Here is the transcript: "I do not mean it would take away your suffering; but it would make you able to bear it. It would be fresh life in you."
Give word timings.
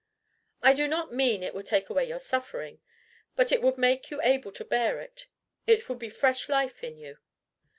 "I 0.63 0.73
do 0.73 0.87
not 0.87 1.13
mean 1.13 1.43
it 1.43 1.53
would 1.53 1.67
take 1.67 1.91
away 1.91 2.05
your 2.05 2.17
suffering; 2.17 2.79
but 3.35 3.51
it 3.51 3.61
would 3.61 3.77
make 3.77 4.09
you 4.09 4.19
able 4.23 4.51
to 4.53 4.65
bear 4.65 4.99
it. 4.99 5.27
It 5.67 5.87
would 5.89 5.99
be 5.99 6.09
fresh 6.09 6.49
life 6.49 6.83
in 6.83 6.97
you." 6.97 7.19